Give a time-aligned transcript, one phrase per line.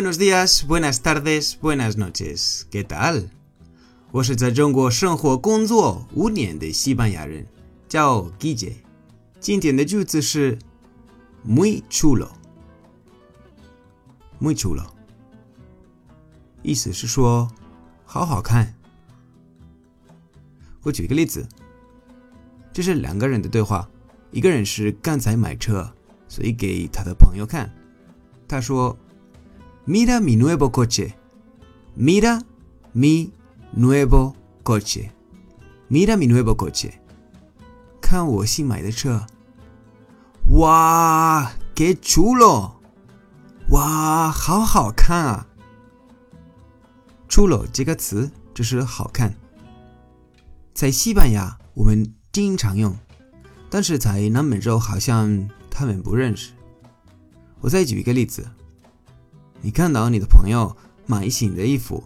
[0.00, 2.66] buenos días, buenas tardes, buenas noches.
[2.70, 3.28] ¿Qué tal?
[4.12, 7.46] 我是在中国生活工作五年的西班牙人，
[7.86, 8.76] 叫 Guille。
[9.40, 10.58] 今天的句子是
[11.46, 14.86] muy chulo，muy chulo，
[16.62, 17.50] 意思是说
[18.06, 18.74] 好好看。
[20.80, 21.46] 我举一个例子，
[22.72, 23.86] 这是两个人的对话，
[24.30, 25.92] 一个人是刚才买车，
[26.26, 27.70] 所以给他的朋友看。
[28.48, 28.98] 他说
[29.86, 31.14] ：“Mira mi nuevo coche,
[31.96, 32.42] mira
[32.92, 33.32] mi
[33.76, 35.10] nuevo coche,
[35.88, 36.92] mira mi nuevo coche。”
[38.00, 39.24] 看我新买的车，
[40.50, 42.72] 哇，qué chulo！
[43.68, 45.46] 哇，好好看啊
[47.28, 49.32] ！chulo 这个词就是好看，
[50.74, 52.98] 在西班牙我们经常用，
[53.70, 56.50] 但是在南美洲好像他们不认识。
[57.60, 58.44] 我再举一个例子，
[59.62, 62.02] 你看到你的朋友买新的衣服，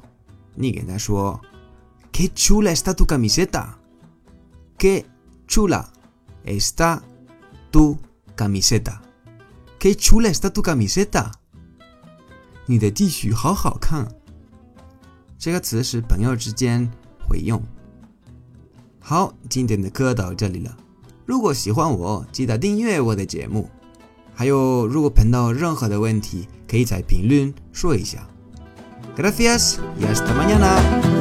[0.54, 1.40] 你给他说
[2.12, 3.74] ：“Qué chula está tu camiseta!
[4.78, 5.04] Qué
[5.46, 5.86] chula
[6.44, 7.00] está
[7.70, 7.96] tu
[8.36, 8.98] camiseta!
[9.78, 11.30] Qué chula está tu camiseta!
[12.66, 14.08] 你的 T 恤好好看。
[15.38, 16.90] 这个词是朋友之间
[17.28, 17.62] 会用。
[18.98, 20.74] 好，今天的课到这里了。
[21.26, 23.68] 如果喜欢我，记得订阅我的节目。
[24.34, 28.27] 还有，如果碰到任何的问题，可以在评论说一下。
[29.17, 31.12] Gracias y hasta mañana。